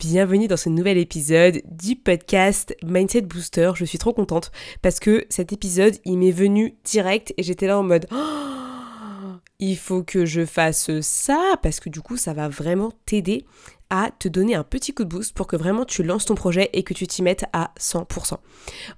[0.00, 3.72] Bienvenue dans ce nouvel épisode du podcast Mindset Booster.
[3.74, 4.50] Je suis trop contente
[4.80, 9.76] parce que cet épisode, il m'est venu direct et j'étais là en mode oh, il
[9.76, 13.44] faut que je fasse ça parce que du coup, ça va vraiment t'aider
[13.90, 16.70] à te donner un petit coup de boost pour que vraiment tu lances ton projet
[16.72, 18.36] et que tu t'y mettes à 100%.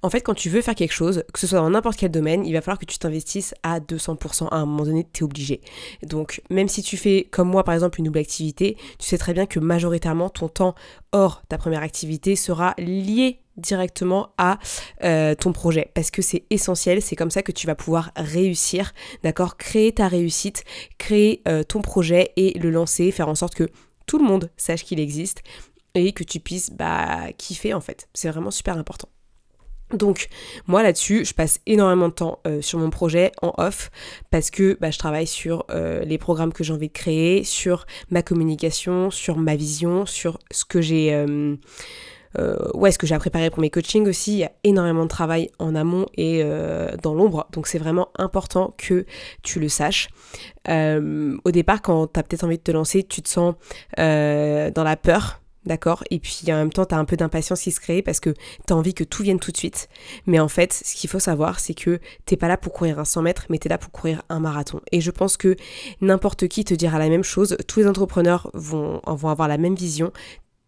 [0.01, 2.45] En fait, quand tu veux faire quelque chose, que ce soit dans n'importe quel domaine,
[2.45, 4.47] il va falloir que tu t'investisses à 200%.
[4.49, 5.61] À un moment donné, tu es obligé.
[6.03, 9.33] Donc, même si tu fais comme moi, par exemple, une double activité, tu sais très
[9.33, 10.75] bien que majoritairement, ton temps
[11.11, 14.57] hors ta première activité sera lié directement à
[15.03, 18.93] euh, ton projet parce que c'est essentiel, c'est comme ça que tu vas pouvoir réussir,
[19.23, 19.57] d'accord?
[19.57, 20.63] Créer ta réussite,
[20.97, 23.69] créer euh, ton projet et le lancer, faire en sorte que
[24.05, 25.43] tout le monde sache qu'il existe
[25.95, 28.07] et que tu puisses bah, kiffer en fait.
[28.13, 29.09] C'est vraiment super important.
[29.93, 30.29] Donc
[30.65, 33.91] moi là-dessus, je passe énormément de temps euh, sur mon projet en off
[34.31, 37.85] parce que bah, je travaille sur euh, les programmes que j'ai envie de créer, sur
[38.09, 41.13] ma communication, sur ma vision, sur ce que j'ai...
[41.13, 41.55] Euh,
[42.39, 44.33] euh, ouais, ce que j'ai à préparer pour mes coachings aussi.
[44.33, 47.47] Il y a énormément de travail en amont et euh, dans l'ombre.
[47.51, 49.05] Donc c'est vraiment important que
[49.41, 50.09] tu le saches.
[50.69, 53.55] Euh, au départ, quand tu as peut-être envie de te lancer, tu te sens
[53.97, 55.39] dans la peur.
[55.65, 56.03] D'accord?
[56.11, 58.31] Et puis en même temps, tu as un peu d'impatience qui se crée parce que
[58.31, 59.87] tu as envie que tout vienne tout de suite.
[60.25, 63.05] Mais en fait, ce qu'il faut savoir, c'est que t'es pas là pour courir un
[63.05, 64.81] 100 mètres, mais tu es là pour courir un marathon.
[64.91, 65.55] Et je pense que
[66.01, 67.55] n'importe qui te dira la même chose.
[67.65, 70.11] Tous les entrepreneurs vont avoir la même vision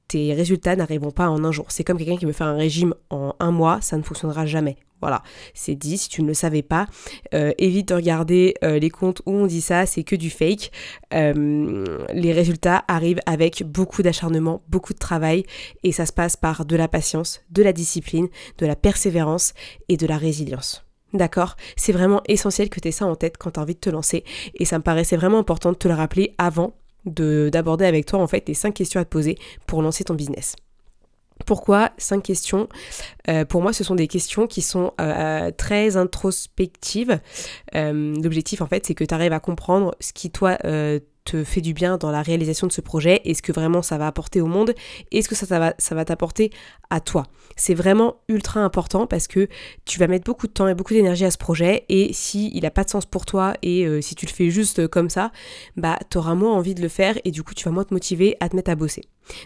[0.07, 1.65] tes résultats n'arriveront pas en un jour.
[1.69, 4.77] C'est comme quelqu'un qui veut faire un régime en un mois, ça ne fonctionnera jamais.
[5.01, 5.21] Voilà,
[5.53, 6.87] c'est dit, si tu ne le savais pas,
[7.33, 10.71] euh, évite de regarder euh, les comptes où on dit ça, c'est que du fake.
[11.13, 15.44] Euh, les résultats arrivent avec beaucoup d'acharnement, beaucoup de travail,
[15.83, 19.53] et ça se passe par de la patience, de la discipline, de la persévérance
[19.89, 20.85] et de la résilience.
[21.13, 21.55] D'accord?
[21.75, 23.89] C'est vraiment essentiel que tu aies ça en tête quand tu as envie de te
[23.89, 24.23] lancer,
[24.55, 26.73] et ça me paraissait vraiment important de te le rappeler avant
[27.05, 30.55] d'aborder avec toi en fait les 5 questions à te poser pour lancer ton business.
[31.45, 32.69] Pourquoi 5 questions?
[33.27, 37.19] Euh, Pour moi, ce sont des questions qui sont euh, très introspectives.
[37.75, 40.57] Euh, l'objectif, en fait, c'est que tu arrives à comprendre ce qui, toi,
[41.25, 43.22] te fait du bien dans la réalisation de ce projet?
[43.25, 44.74] Est-ce que vraiment ça va apporter au monde?
[45.12, 46.52] Est-ce que ça, va, t'apporter
[46.90, 47.24] à toi?
[47.58, 49.50] C'est vraiment ultra important parce que
[49.84, 52.62] tu vas mettre beaucoup de temps et beaucoup d'énergie à ce projet et si il
[52.62, 55.31] n'a pas de sens pour toi et euh, si tu le fais juste comme ça,
[55.75, 58.38] bah auras moins envie de le faire et du coup tu vas moins te motiver
[58.40, 59.03] à te mettre à bosser.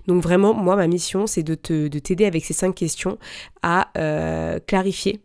[0.08, 3.18] Donc vraiment, moi ma mission c'est de t'aider avec ces cinq questions
[3.62, 5.22] à euh, clarifier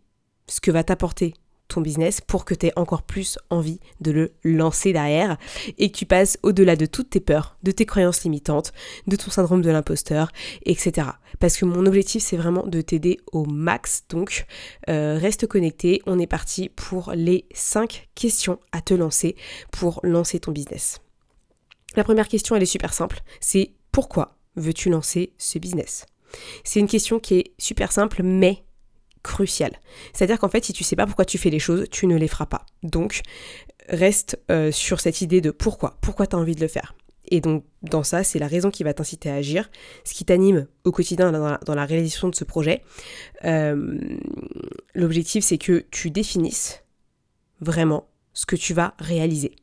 [0.46, 1.34] ce que va t'apporter
[1.68, 5.36] ton business pour que tu aies encore plus envie de le lancer derrière
[5.78, 8.72] et que tu passes au-delà de toutes tes peurs, de tes croyances limitantes,
[9.06, 10.30] de ton syndrome de l'imposteur,
[10.64, 11.08] etc.
[11.40, 14.04] Parce que mon objectif c'est vraiment de t'aider au max.
[14.08, 14.46] Donc
[14.88, 19.36] euh, reste connecté, on est parti pour les 5 questions à te lancer
[19.70, 21.00] pour lancer ton business.
[21.96, 26.06] La première question elle est super simple, c'est pourquoi veux-tu lancer ce business?
[26.64, 28.63] C'est une question qui est super simple mais
[29.24, 29.72] crucial.
[30.12, 32.28] C'est-à-dire qu'en fait, si tu sais pas pourquoi tu fais les choses, tu ne les
[32.28, 32.64] feras pas.
[32.84, 33.22] Donc,
[33.88, 36.94] reste euh, sur cette idée de pourquoi, pourquoi tu as envie de le faire.
[37.28, 39.70] Et donc, dans ça, c'est la raison qui va t'inciter à agir,
[40.04, 42.82] ce qui t'anime au quotidien dans la, réalisation de ce projet.
[43.44, 43.98] Euh,
[44.94, 46.84] l'objectif, c'est que tu définisses
[47.60, 49.56] vraiment ce que tu vas réaliser.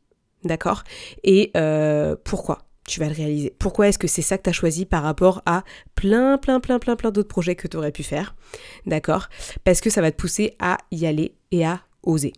[0.43, 0.83] D'accord?
[1.23, 2.70] Et euh, pourquoi?
[2.91, 3.55] Tu vas le réaliser.
[3.57, 5.63] Pourquoi est-ce que c'est ça que tu as choisi par rapport à
[5.95, 8.35] plein, plein, plein, plein, plein d'autres projets que tu aurais pu faire?
[8.85, 9.29] D'accord?
[9.63, 12.33] Parce que ça va te pousser à y aller et à oser.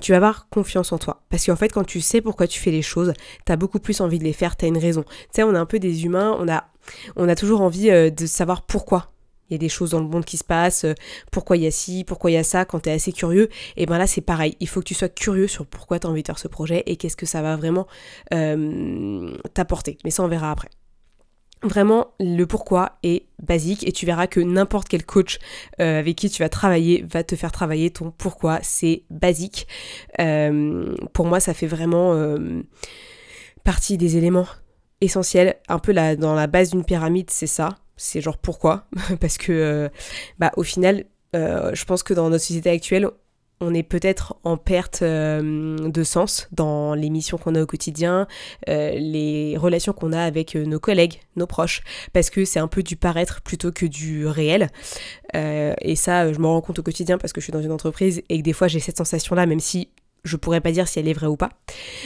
[0.00, 1.22] Tu vas avoir confiance en toi.
[1.30, 3.14] Parce qu'en fait, quand tu sais pourquoi tu fais les choses,
[3.46, 5.02] tu as beaucoup plus envie de les faire, tu as une raison.
[5.02, 6.68] Tu sais, on est un peu des humains, on a,
[7.16, 9.12] on a toujours envie euh, de savoir pourquoi
[9.48, 10.94] il y a des choses dans le monde qui se passent, euh,
[11.30, 13.48] pourquoi il y a ci, pourquoi il y a ça, quand tu es assez curieux,
[13.76, 16.10] et ben là c'est pareil, il faut que tu sois curieux sur pourquoi tu as
[16.10, 17.86] envie de faire ce projet et qu'est-ce que ça va vraiment
[18.34, 19.98] euh, t'apporter.
[20.04, 20.68] Mais ça on verra après.
[21.62, 25.38] Vraiment, le pourquoi est basique et tu verras que n'importe quel coach
[25.80, 28.58] euh, avec qui tu vas travailler va te faire travailler ton pourquoi.
[28.62, 29.66] C'est basique.
[31.14, 32.36] pour moi, ça fait vraiment
[33.64, 34.46] partie des éléments
[35.00, 35.56] essentiels.
[35.68, 38.86] Un peu dans la base d'une pyramide, c'est ça c'est genre pourquoi?
[39.20, 39.88] Parce que, euh,
[40.38, 41.04] bah, au final,
[41.34, 43.08] euh, je pense que dans notre société actuelle,
[43.60, 48.26] on est peut-être en perte euh, de sens dans les missions qu'on a au quotidien,
[48.66, 51.82] les relations qu'on a avec nos collègues, nos proches,
[52.12, 54.68] parce que c'est un peu du paraître plutôt que du réel.
[55.32, 58.22] et ça, je me rends compte au quotidien parce que je suis dans une entreprise
[58.28, 59.88] et que des fois j'ai cette sensation-là, même si
[60.26, 61.50] je pourrais pas dire si elle est vraie ou pas.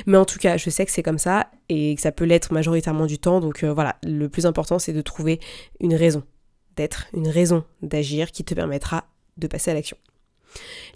[0.06, 2.52] Mais en tout cas, je sais que c'est comme ça et que ça peut l'être
[2.52, 3.40] majoritairement du temps.
[3.40, 5.40] Donc voilà, le plus important, c'est de trouver
[5.80, 6.22] une raison
[6.76, 9.04] d'être, une raison d'agir qui te permettra
[9.36, 9.96] de passer à l'action.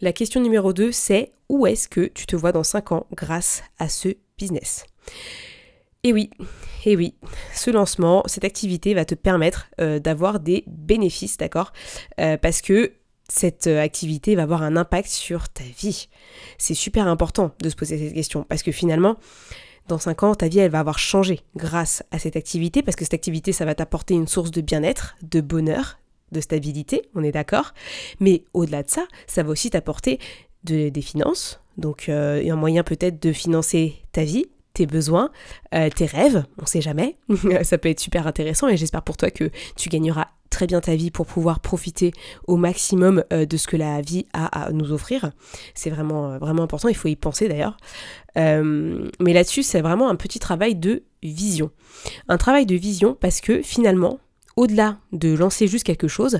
[0.00, 3.62] La question numéro 2, c'est où est-ce que tu te vois dans 5 ans grâce
[3.79, 4.87] à ce business?
[6.03, 6.31] Et oui,
[6.85, 7.15] et oui,
[7.55, 11.73] ce lancement, cette activité va te permettre euh, d'avoir des bénéfices, d'accord?
[12.21, 12.93] Euh, Parce que
[13.29, 16.09] cette euh, activité va avoir un impact sur ta vie.
[16.59, 19.17] C'est super important de se poser cette question parce que finalement,
[19.88, 23.05] dans 5 ans, ta vie, elle va avoir changé grâce à cette activité parce que
[23.05, 25.99] cette activité, ça va t'apporter une source de bien-être, de bonheur,
[26.32, 27.73] de stabilité, on est d'accord.
[28.21, 30.19] Mais au-delà de ça, ça va aussi t'apporter
[30.65, 35.31] de, des finances, donc euh, un moyen peut-être de financer ta vie, tes besoins,
[35.75, 37.17] euh, tes rêves, on sait jamais.
[37.62, 40.96] ça peut être super intéressant et j'espère pour toi que tu gagneras très bien ta
[40.96, 42.12] vie pour pouvoir profiter
[42.46, 45.32] au maximum euh, de ce que la vie a à nous offrir.
[45.74, 47.76] C'est vraiment, vraiment important, il faut y penser d'ailleurs.
[48.36, 51.70] mais là-dessus, c'est vraiment un petit travail de vision.
[52.28, 54.18] Un travail de vision parce que finalement,
[54.56, 56.38] au-delà de lancer juste quelque chose,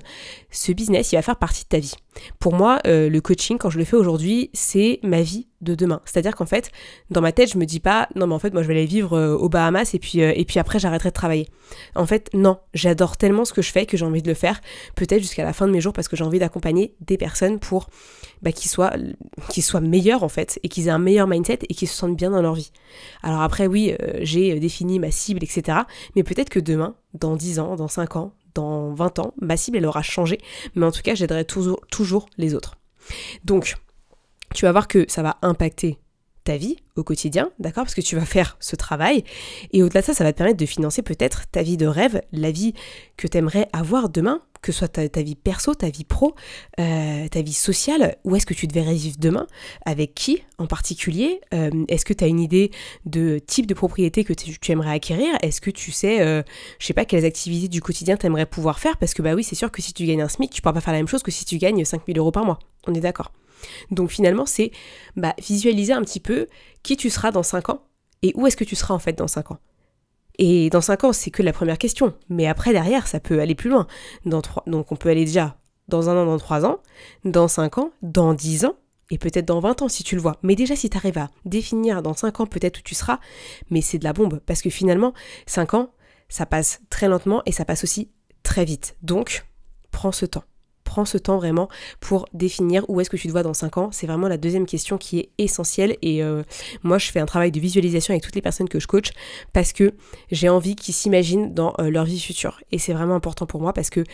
[0.51, 1.95] ce business, il va faire partie de ta vie.
[2.39, 6.01] Pour moi, euh, le coaching, quand je le fais aujourd'hui, c'est ma vie de demain.
[6.05, 6.71] C'est-à-dire qu'en fait,
[7.11, 8.87] dans ma tête, je me dis pas, non, mais en fait, moi, je vais aller
[8.87, 11.49] vivre euh, aux Bahamas et puis, euh, et puis après, j'arrêterai de travailler.
[11.95, 14.61] En fait, non, j'adore tellement ce que je fais que j'ai envie de le faire,
[14.95, 17.89] peut-être jusqu'à la fin de mes jours, parce que j'ai envie d'accompagner des personnes pour
[18.43, 18.93] bah, qu'ils soient,
[19.49, 22.17] qu'ils soient meilleurs, en fait, et qu'ils aient un meilleur mindset et qu'ils se sentent
[22.17, 22.71] bien dans leur vie.
[23.23, 25.79] Alors après, oui, j'ai défini ma cible, etc.
[26.15, 29.79] Mais peut-être que demain, dans 10 ans, dans 5 ans, dans 20 ans, ma cible,
[29.79, 30.39] elle aura changé.
[30.75, 32.77] Mais en tout cas, j'aiderai toujours, toujours les autres.
[33.45, 33.75] Donc,
[34.55, 35.99] tu vas voir que ça va impacter
[36.45, 39.25] ta vie au quotidien, d'accord Parce que tu vas faire ce travail.
[39.73, 42.21] Et au-delà de ça, ça va te permettre de financer peut-être ta vie de rêve,
[42.33, 42.75] la vie
[43.17, 46.35] que tu aimerais avoir demain, que ce soit ta, vie perso, ta vie pro,
[46.81, 48.17] euh, ta vie sociale.
[48.25, 49.47] Où est-ce que tu devrais vivre demain?
[49.85, 51.41] Avec qui en particulier?
[51.53, 52.71] Euh, Est-ce que tu as une idée
[53.05, 55.35] de type de propriété que tu, aimerais acquérir?
[55.43, 56.43] Est-ce que tu sais, euh,
[56.79, 58.97] je sais pas, quelles activités du quotidien tu aimerais pouvoir faire?
[58.97, 60.81] Parce que bah oui, c'est sûr que si tu gagnes un SMIC, tu pourras pas
[60.81, 62.59] faire la même chose que si tu gagnes 5000 euros par mois.
[62.87, 63.33] On est d'accord
[63.91, 64.71] donc finalement, c'est
[65.17, 66.49] bah, visualiser un petit peu
[66.83, 67.83] qui tu seras dans 5 ans
[68.23, 69.59] et où est-ce que tu seras en fait dans 5 ans.
[70.39, 72.15] Et dans 5 ans, c'est que la première question.
[72.29, 73.87] Mais après, derrière, ça peut aller plus loin.
[74.25, 74.65] Dans 3...
[74.67, 75.57] Donc on peut aller déjà
[75.89, 76.79] dans un an, dans 3 ans,
[77.25, 78.77] dans 5 ans, dans 10 ans,
[79.11, 80.39] et peut-être dans 20 ans si tu le vois.
[80.43, 83.21] Mais déjà, si tu arrives à définir dans 5 ans peut-être où tu seras,
[83.71, 84.41] mais c'est de la bombe.
[84.47, 85.13] Parce que finalement,
[85.47, 85.91] 5 ans,
[86.29, 88.11] ça passe très lentement et ça passe aussi
[88.43, 88.97] très vite.
[89.03, 89.45] Donc,
[89.91, 90.45] prends ce temps
[90.95, 91.69] prends ce temps vraiment
[91.99, 93.89] pour définir où est-ce que tu te vois dans 5 ans.
[93.91, 96.45] C'est vraiment la deuxième question qui est essentielle et euh,
[96.85, 99.11] moi je fais un travail de visualisation avec toutes les personnes que je coach
[99.53, 99.95] parce que
[100.31, 103.73] j'ai envie qu'ils s'imaginent dans euh, leur vie future et c'est vraiment important pour moi
[103.73, 104.05] parce que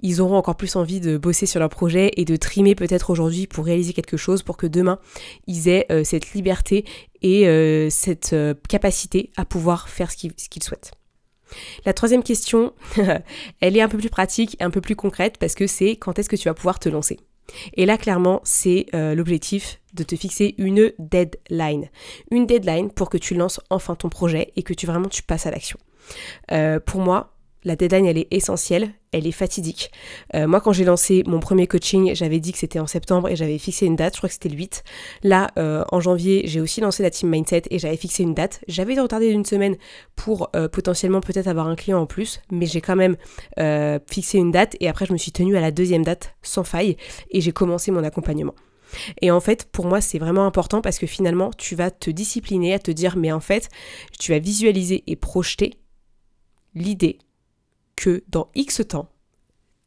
[0.00, 3.46] ils auront encore plus envie de bosser sur leur projet et de trimer peut-être aujourd'hui
[3.46, 4.98] pour réaliser quelque chose pour que demain
[5.46, 6.84] ils aient euh, cette liberté
[7.22, 7.46] et
[7.90, 8.36] cette
[8.68, 10.90] capacité à pouvoir faire ce qu'ils souhaitent.
[11.84, 12.72] La troisième question,
[13.60, 16.28] elle est un peu plus pratique, un peu plus concrète parce que c'est quand est-ce
[16.28, 17.18] que tu vas pouvoir te lancer?
[17.74, 21.90] Et là, clairement, c'est euh, l'objectif de te fixer une deadline.
[22.30, 25.46] Une deadline pour que tu lances enfin ton projet et que tu vraiment tu passes
[25.46, 25.78] à l'action.
[26.52, 27.33] Euh, pour moi,
[27.64, 29.90] la deadline, elle est essentielle, elle est fatidique.
[30.34, 33.36] Euh, moi, quand j'ai lancé mon premier coaching, j'avais dit que c'était en septembre et
[33.36, 34.84] j'avais fixé une date, je crois que c'était le 8.
[35.22, 38.60] Là, euh, en janvier, j'ai aussi lancé la team mindset et j'avais fixé une date.
[38.68, 39.76] J'avais retardé d'une semaine
[40.16, 43.16] pour euh, potentiellement peut-être avoir un client en plus, mais j'ai quand même
[44.10, 46.96] fixé une date et après, je me suis tenue à la deuxième date sans faille
[47.30, 48.54] et j'ai commencé mon accompagnement.
[49.20, 52.74] Et en fait, pour moi, c'est vraiment important parce que finalement, tu vas te discipliner
[52.74, 53.68] à te dire, mais en fait,
[54.18, 55.78] tu vas visualiser et projeter
[56.74, 57.18] l'idée
[57.96, 59.08] que dans X temps,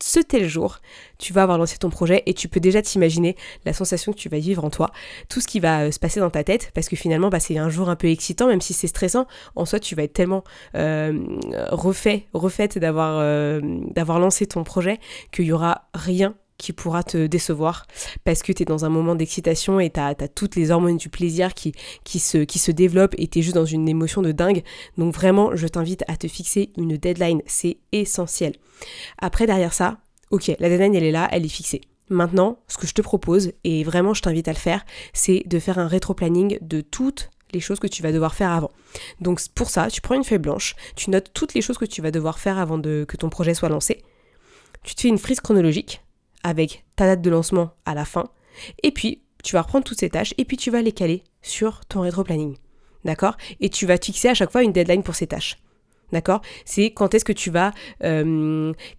[0.02, 0.80] ce tel jour,
[1.18, 3.36] tu vas avoir lancé ton projet et tu peux déjà t'imaginer
[3.66, 4.92] la sensation que tu vas vivre en toi,
[5.30, 7.58] tout ce qui va euh, se passer dans ta tête, parce que finalement, bah, c'est
[7.58, 9.26] un jour un peu excitant, même si c'est stressant.
[9.56, 10.44] En soi, tu vas être tellement
[10.76, 11.18] euh,
[11.72, 13.60] refait, refaite d'avoir euh,
[13.96, 15.00] d'avoir lancé ton projet
[15.32, 17.86] qu'il y aura rien qui pourra te décevoir
[18.24, 21.10] parce que tu es dans un moment d'excitation et tu as, toutes les hormones du
[21.10, 21.74] plaisir qui,
[22.20, 24.64] se, développent et tu es juste dans une émotion de dingue.
[24.98, 28.54] Donc vraiment, je t'invite à te fixer une deadline, c'est essentiel.
[29.20, 29.98] Après, derrière ça,
[30.32, 31.82] ok, la deadline, elle est là, elle est fixée.
[32.10, 35.60] Maintenant, ce que je te propose, et vraiment je t'invite à le faire, c'est de
[35.60, 38.72] faire un rétro-planning de toutes les choses que tu vas devoir faire avant.
[39.22, 42.02] Donc pour ça, tu prends une feuille blanche, tu notes toutes les choses que tu
[42.02, 44.04] vas devoir faire avant que ton projet soit lancé.
[44.84, 46.02] Tu te fais une frise chronologique
[46.48, 48.24] avec ta date de lancement à la fin.
[48.82, 51.86] Et puis, tu vas reprendre toutes ces tâches et puis tu vas les caler sur
[51.86, 52.56] ton rétro-planning.
[53.04, 53.36] D'accord?
[53.60, 55.58] Et tu vas fixer à chaque fois une deadline pour ces tâches.
[56.12, 56.42] D'accord?
[56.66, 57.72] C'est quand est-ce que tu vas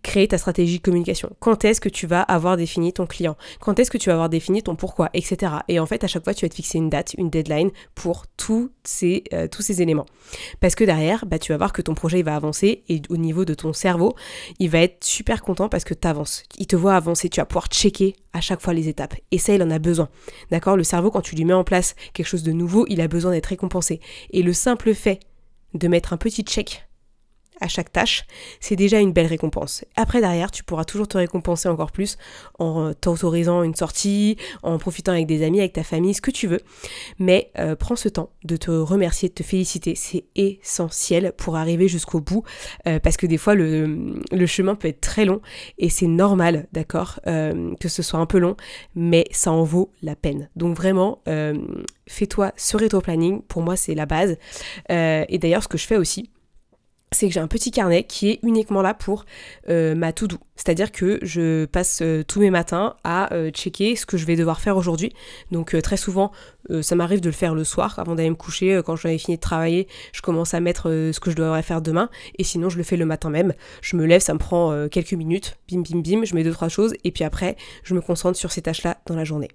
[0.02, 1.30] créer ta stratégie de communication?
[1.40, 3.36] Quand est-ce que tu vas avoir défini ton client?
[3.60, 5.10] Quand est-ce que tu vas avoir défini ton pourquoi?
[5.14, 5.52] Etc.
[5.68, 8.26] Et en fait, à chaque fois, tu vas te fixer une date, une deadline pour
[8.36, 9.48] tous ces, euh,
[9.78, 10.06] éléments.
[10.60, 13.44] Parce que derrière, bah, tu vas voir que ton projet va avancer et au niveau
[13.44, 14.14] de ton cerveau,
[14.58, 16.42] il va être super content parce que tu avances.
[16.58, 19.14] Il te voit avancer, tu vas pouvoir checker à chaque fois les étapes.
[19.30, 20.08] Et ça, il en a besoin.
[20.50, 20.76] D'accord?
[20.76, 23.32] Le cerveau, quand tu lui mets en place quelque chose de nouveau, il a besoin
[23.32, 24.00] d'être récompensé.
[24.30, 25.20] Et le simple fait
[25.74, 26.87] de mettre un petit check
[27.60, 28.24] à chaque tâche,
[28.60, 29.84] c'est déjà une belle récompense.
[29.96, 32.16] Après, derrière, tu pourras toujours te récompenser encore plus
[32.58, 36.46] en t'autorisant une sortie, en profitant avec des amis, avec ta famille, ce que tu
[36.46, 36.60] veux.
[37.18, 39.94] Mais euh, prends ce temps de te remercier, de te féliciter.
[39.94, 42.44] C'est essentiel pour arriver jusqu'au bout,
[42.86, 45.40] euh, parce que des fois, le, chemin peut être très long
[45.78, 48.56] et c'est normal, d'accord, euh, que ce soit un peu long,
[48.94, 50.48] mais ça en vaut la peine.
[50.56, 51.22] Donc vraiment,
[52.06, 53.42] fais-toi ce rétro-planning.
[53.42, 54.36] Pour moi, c'est la base.
[54.88, 56.30] et d'ailleurs, ce que je fais aussi,
[57.12, 59.24] c'est que j'ai un petit carnet qui est uniquement là pour
[59.68, 60.36] euh, ma to-do.
[60.56, 64.36] C'est-à-dire que je passe euh, tous mes matins à euh, checker ce que je vais
[64.36, 65.12] devoir faire aujourd'hui.
[65.50, 66.32] Donc très souvent,
[66.82, 68.80] ça m'arrive de le faire le soir avant d'aller me coucher.
[68.84, 71.82] quand j'en ai fini de travailler, je commence à mettre ce que je devrais faire
[71.82, 72.10] demain.
[72.38, 73.54] Et sinon, je le fais le matin même.
[73.82, 75.58] Je me lève, ça me prend quelques minutes.
[75.70, 76.24] Bim, bim, bim.
[76.24, 76.94] Je mets deux, trois choses.
[77.04, 79.48] Et puis après, je me concentre sur ces tâches-là dans la journée.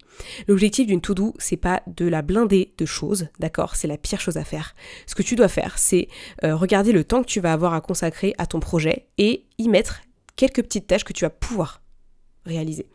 [0.48, 3.28] L'objectif d'une to-do, c'est pas de la blinder de choses.
[3.40, 3.76] D'accord?
[3.76, 4.76] C'est la pire chose à faire.
[5.06, 6.08] Ce que tu dois faire, c'est
[6.44, 10.02] regarder le temps que tu vas avoir à consacrer à ton projet et y mettre
[10.36, 11.82] quelques petites tâches que tu vas pouvoir
[12.46, 12.88] réaliser.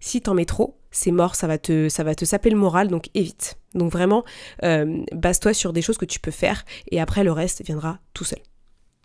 [0.00, 3.10] Si t'en mets trop, c'est mort, ça va te, ça va saper le moral, donc
[3.14, 3.58] évite.
[3.74, 4.24] Donc vraiment,
[4.62, 8.24] euh, base-toi sur des choses que tu peux faire et après le reste viendra tout
[8.24, 8.38] seul.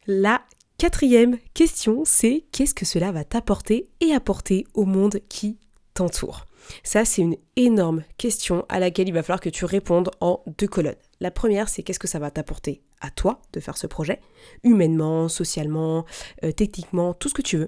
[0.07, 0.41] La
[0.77, 5.59] quatrième question, c'est qu'est-ce que cela va t'apporter et apporter au monde qui
[5.93, 6.45] t'entoure?
[6.83, 10.67] Ça, c'est une énorme question à laquelle il va falloir que tu répondes en deux
[10.67, 10.95] colonnes.
[11.19, 14.21] La première, c'est qu'est-ce que ça va t'apporter à toi de faire ce projet,
[14.63, 16.05] humainement, socialement,
[16.45, 17.67] euh, techniquement, tout ce que tu veux?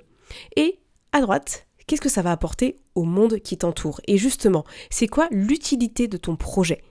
[0.55, 0.79] Et
[1.11, 4.01] à droite, qu'est-ce que ça va apporter au monde qui t'entoure.
[4.07, 6.83] Et justement, c'est quoi l'utilité de ton projet?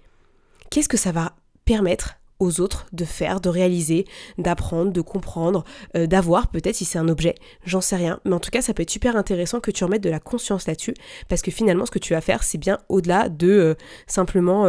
[0.70, 4.04] Qu'est-ce que ça va permettre aux autres de faire, de réaliser,
[4.36, 5.64] d'apprendre, de comprendre,
[5.96, 8.18] euh, d'avoir peut-être si c'est un objet, j'en sais rien.
[8.24, 10.66] Mais en tout cas, ça peut être super intéressant que tu remettes de la conscience
[10.66, 10.94] là-dessus,
[11.28, 13.74] parce que finalement, ce que tu vas faire, c'est bien au-delà de euh,
[14.08, 14.66] simplement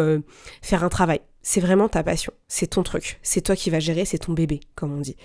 [0.62, 4.06] faire un travail c'est vraiment ta passion, c'est ton truc, c'est toi qui vas gérer,
[4.06, 5.18] c'est ton bébé, comme on dit.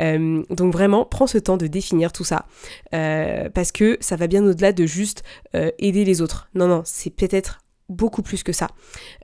[0.00, 2.46] Euh, donc vraiment, prends ce temps de définir tout ça,
[2.94, 6.48] euh, parce que ça va bien au-delà de juste euh, aider les autres.
[6.54, 8.68] Non, non, c'est peut-être beaucoup plus que ça.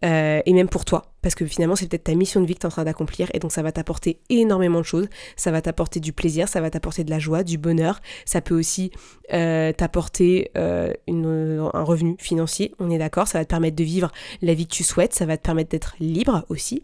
[0.05, 2.61] Euh, et même pour toi, parce que finalement c'est peut-être ta mission de vie que
[2.61, 5.63] tu es en train d'accomplir, et donc ça va t'apporter énormément de choses, ça va
[5.63, 8.91] t'apporter du plaisir, ça va t'apporter de la joie, du bonheur, ça peut aussi
[9.33, 14.11] euh, t'apporter euh, un revenu financier, on est d'accord, ça va te permettre de vivre
[14.43, 16.83] la vie que tu souhaites, ça va te permettre d'être libre aussi.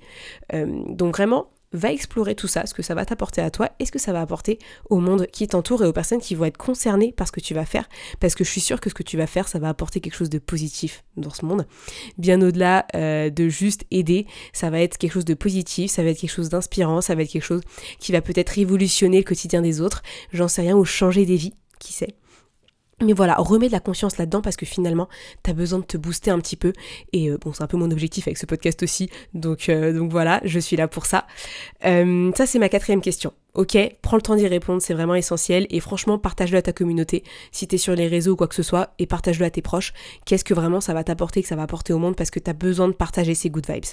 [0.52, 3.92] donc vraiment, va explorer tout ça, ce que ça va t'apporter à toi et ce
[3.92, 4.59] que ça va apporter
[4.90, 7.54] au monde qui t'entoure et aux personnes qui vont être concernées par ce que tu
[7.54, 7.88] vas faire,
[8.21, 10.14] parce que je suis sûre que ce que tu vas faire, ça va apporter quelque
[10.14, 11.66] chose de positif dans ce monde.
[12.18, 16.11] Bien au-delà euh, de juste aider, ça va être quelque chose de positif, ça va
[16.11, 17.62] être quelque chose d'inspirant, ça va être quelque chose
[17.99, 20.02] qui va peut-être révolutionner le quotidien des autres,
[20.33, 22.14] j'en sais rien, ou changer des vies, qui sait.
[23.02, 25.08] Mais voilà, remets de la conscience là-dedans parce que finalement,
[25.44, 26.72] tu as besoin de te booster un petit peu.
[27.12, 29.10] Et euh, bon, c'est un peu mon objectif avec ce podcast aussi.
[29.34, 31.26] Donc, euh, voilà, je suis là pour ça.
[31.84, 33.34] Euh, ça, c'est ma quatrième question.
[33.52, 35.66] Ok, prends le temps d'y répondre, c'est vraiment essentiel.
[35.68, 37.22] Et franchement, partage-le à ta communauté
[37.52, 38.94] si tu es sur les réseaux ou quoi que ce soit.
[38.98, 39.92] Et partage-le à tes proches.
[40.24, 42.48] Qu'est-ce que vraiment ça va t'apporter, que ça va apporter au monde parce que tu
[42.48, 43.84] as besoin de partager ces good vibes?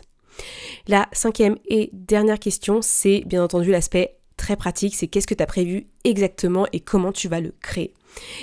[0.88, 5.44] La cinquième et dernière question, c'est bien entendu l'aspect très pratique, c'est qu'est-ce que tu
[5.44, 7.94] as prévu exactement et comment tu vas le créer.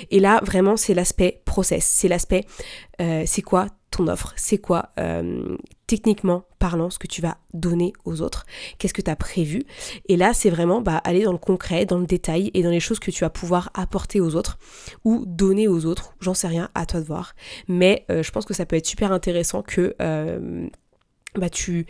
[0.09, 2.45] Et là, vraiment, c'est l'aspect process, c'est l'aspect,
[3.01, 7.91] euh, c'est quoi ton offre, c'est quoi euh, techniquement parlant ce que tu vas donner
[8.05, 8.45] aux autres,
[8.77, 9.63] qu'est-ce que tu as prévu.
[10.07, 12.79] Et là, c'est vraiment bah, aller dans le concret, dans le détail et dans les
[12.79, 14.59] choses que tu vas pouvoir apporter aux autres
[15.03, 17.33] ou donner aux autres, j'en sais rien, à toi de voir.
[17.67, 19.95] Mais euh, je pense que ça peut être super intéressant que
[21.35, 21.85] bah, tu,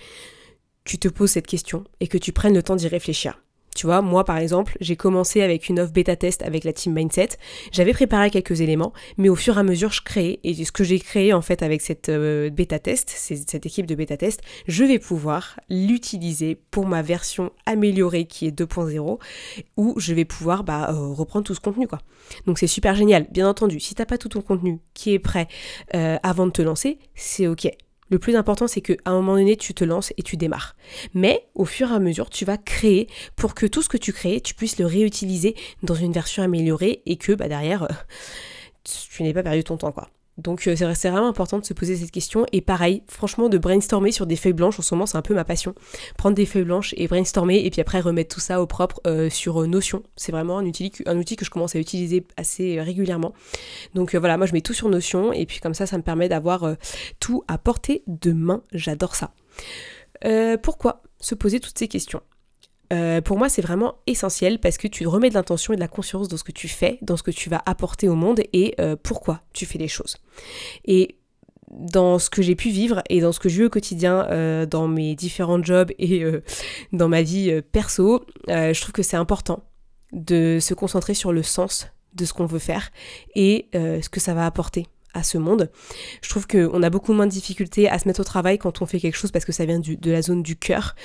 [0.84, 3.41] tu te poses cette question et que tu prennes le temps d'y réfléchir.
[3.76, 6.94] Tu vois, moi par exemple, j'ai commencé avec une offre bêta test avec la team
[6.94, 7.30] Mindset.
[7.72, 10.40] J'avais préparé quelques éléments, mais au fur et à mesure, je créais.
[10.44, 13.96] Et ce que j'ai créé en fait avec cette euh, bêta test, cette équipe de
[13.96, 19.20] bêta test, je vais pouvoir l'utiliser pour ma version améliorée qui est 2.0,
[19.78, 22.00] où je vais pouvoir bah, euh, reprendre tout ce contenu quoi.
[22.46, 23.28] Donc c'est super génial.
[23.32, 25.48] Bien entendu, si t'as pas tout ton contenu qui est prêt
[25.96, 27.70] euh, avant de te lancer, c'est ok.
[28.12, 30.76] Le plus important, c'est qu'à un moment donné, tu te lances et tu démarres.
[31.14, 34.12] Mais au fur et à mesure, tu vas créer pour que tout ce que tu
[34.12, 37.88] crées, tu puisses le réutiliser dans une version améliorée et que bah, derrière,
[38.84, 39.94] tu n'aies pas perdu ton temps.
[39.94, 40.10] quoi.
[40.42, 42.46] Donc euh, c'est vraiment important de se poser cette question.
[42.52, 45.34] Et pareil, franchement, de brainstormer sur des feuilles blanches, en ce moment c'est un peu
[45.34, 45.76] ma passion.
[46.18, 49.30] Prendre des feuilles blanches et brainstormer, et puis après remettre tout ça au propre euh,
[49.30, 50.04] sur Notion.
[50.16, 53.34] C'est vraiment un outil, un outil que je commence à utiliser assez régulièrement.
[53.94, 56.30] Donc voilà, moi je mets tout sur Notion, et puis comme ça, ça me permet
[56.30, 56.76] d'avoir
[57.20, 58.64] tout à portée de main.
[58.74, 59.32] J'adore ça.
[60.62, 62.22] pourquoi se poser toutes ces questions?
[62.92, 65.88] Euh, pour moi, c'est vraiment essentiel parce que tu remets de l'intention et de la
[65.88, 68.76] conscience dans ce que tu fais, dans ce que tu vas apporter au monde et
[68.80, 70.18] euh, pourquoi tu fais les choses.
[70.86, 71.18] Et
[71.72, 74.66] dans ce que j'ai pu vivre et dans ce que je vis au quotidien, euh,
[74.66, 76.24] dans mes différents jobs et
[76.92, 79.64] dans ma vie perso, je trouve que c'est important
[80.12, 82.92] de se concentrer sur le sens de ce qu'on veut faire
[83.36, 85.70] et ce que ça va apporter à ce monde.
[86.22, 88.86] Je trouve qu'on a beaucoup moins de difficultés à se mettre au travail quand on
[88.86, 90.96] fait quelque chose parce que ça vient de la zone du cœur,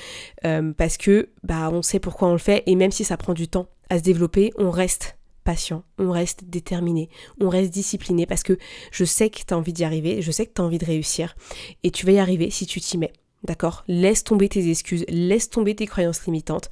[0.45, 3.35] euh, parce que bah, on sait pourquoi on le fait et même si ça prend
[3.35, 7.09] du temps à se développer, on reste patient, on reste déterminé,
[7.41, 8.59] on reste discipliné parce que
[8.91, 10.85] je sais que tu as envie d'y arriver, je sais que tu as envie de
[10.85, 11.37] réussir
[11.85, 13.13] et tu vas y arriver si tu t'y mets.
[13.45, 13.85] D'accord?
[13.87, 16.69] Laisse tomber tes excuses, laisse tomber tes croyances limitantes.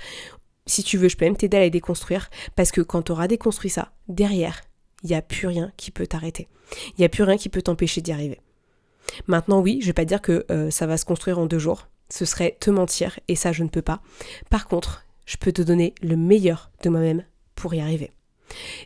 [0.66, 3.28] Si tu veux, je peux même t'aider à les déconstruire parce que quand tu auras
[3.28, 4.60] déconstruit ça, derrière,
[5.04, 6.48] il n'y a plus rien qui peut t'arrêter.
[6.88, 8.40] Il n'y a plus rien qui peut t'empêcher d'y arriver.
[9.26, 11.88] Maintenant, oui, je vais pas dire que euh, ça va se construire en deux jours.
[12.10, 14.00] Ce serait te mentir, et ça, je ne peux pas.
[14.50, 18.12] Par contre, je peux te donner le meilleur de moi-même pour y arriver.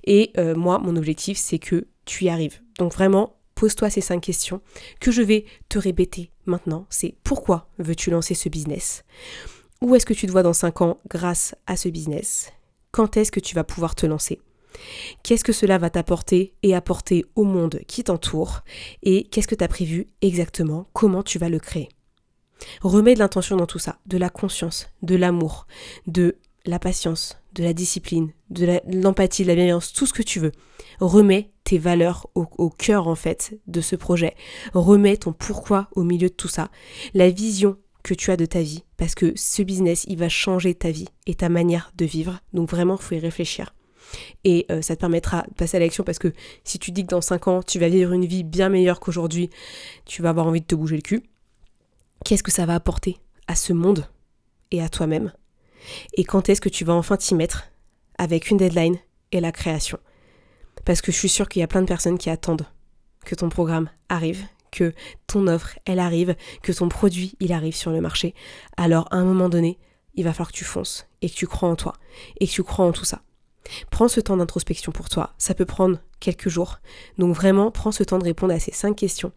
[0.05, 2.61] Et euh, moi, mon objectif, c'est que tu y arrives.
[2.79, 4.61] Donc vraiment, pose-toi ces cinq questions
[5.01, 6.87] que je vais te répéter maintenant.
[6.91, 9.05] C'est pourquoi veux-tu lancer ce business?
[9.83, 12.53] Où est-ce que tu te vois dans cinq ans grâce à ce business?
[12.93, 14.41] Quand est-ce que tu vas pouvoir te lancer?
[15.23, 18.61] Qu'est-ce que cela va t'apporter et apporter au monde qui t'entoure
[19.03, 20.89] Et qu'est-ce que tu as prévu exactement?
[20.93, 21.89] Comment tu vas le créer?
[22.83, 25.67] Remets de l'intention dans tout ça, de la conscience, de l'amour,
[26.07, 30.41] de la patience, de la discipline, de l'empathie, de, la bienveillance, tout ce que tu
[30.41, 30.53] veux.
[31.01, 34.35] Remets tes valeurs au, cœur en fait de ce projet.
[34.75, 36.71] Remets ton pourquoi au milieu de tout ça.
[37.15, 40.75] La vision que tu as de ta vie, parce que ce business, il va changer
[40.75, 42.41] ta vie et ta manière de vivre.
[42.53, 43.75] Donc vraiment, il faut y réfléchir.
[44.45, 46.33] Et euh, ça te permettra de passer à l'action parce que
[46.65, 49.51] si tu dis que dans 5 ans, tu vas vivre une vie bien meilleure qu'aujourd'hui,
[50.05, 51.23] tu vas avoir envie de te bouger le cul.
[52.25, 54.07] Qu'est-ce que ça va apporter à ce monde
[54.71, 55.33] et à toi-même?
[56.15, 57.65] Et quand est-ce que tu vas enfin t'y mettre
[58.19, 58.97] avec une deadline
[59.33, 59.99] et la création?
[60.85, 62.67] Parce que je suis sûre qu'il y a plein de personnes qui attendent
[63.25, 64.95] que ton programme arrive, que
[65.27, 68.35] ton offre, elle arrive, que ton produit, il arrive sur le marché.
[68.77, 69.79] Alors à un moment donné,
[70.15, 71.95] il va falloir que tu fonces et que tu crois en toi
[72.41, 73.23] et que tu crois en tout ça.
[73.91, 75.35] Prends ce temps d'introspection pour toi.
[75.39, 76.81] Ça peut prendre quelques jours.
[77.19, 79.33] Donc vraiment, prends ce temps de répondre à ces cinq questions.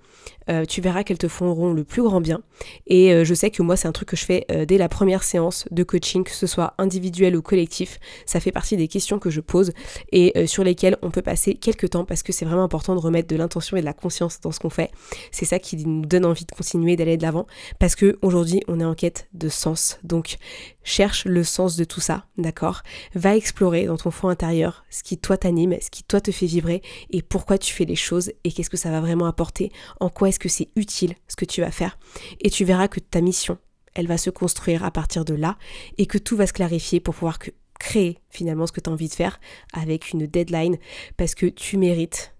[0.50, 2.41] Euh, tu verras qu'elles te feront le plus grand bien.
[2.88, 4.89] Et euh, je sais que moi, c'est un truc que je fais euh, dès la
[4.89, 8.00] première séance de coaching, que ce soit individuel ou collectif.
[8.26, 9.72] Ça fait partie des questions que je pose
[10.12, 13.28] et sur lesquelles on peut passer quelques temps parce que c'est vraiment important de remettre
[13.28, 14.91] de l'intention et de la conscience dans ce qu'on fait.
[15.32, 17.48] C'est ça qui nous donne envie de continuer d'aller de l'avant
[17.80, 20.00] parce que aujourd'hui, on est en quête de sens.
[20.04, 20.38] Donc,
[20.84, 22.82] cherche le sens de tout ça, d'accord?
[23.13, 26.46] Va explorer dans ton fond intérieur ce qui toi t'anime, ce qui toi te fait
[26.46, 26.70] vibrer
[27.10, 30.29] et pourquoi tu fais les choses et qu'est-ce que ça va vraiment apporter, en quoi
[30.29, 31.97] est-ce que c'est utile ce que tu vas faire.
[32.39, 33.57] Et tu verras que ta mission,
[33.93, 35.57] elle va se construire à partir de là
[35.97, 37.39] et que tout va se clarifier pour pouvoir
[37.79, 39.39] créer finalement ce que tu as envie de faire
[39.73, 40.77] avec une deadline
[41.17, 42.36] parce que tu mérites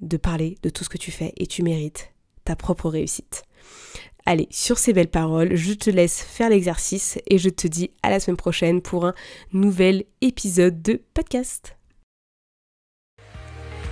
[0.00, 2.12] de parler de tout ce que tu fais et tu mérites
[2.44, 3.44] ta propre réussite.
[4.26, 8.10] Allez, sur ces belles paroles, je te laisse faire l'exercice et je te dis à
[8.10, 9.14] la semaine prochaine pour un
[9.52, 11.79] nouvel épisode de podcast.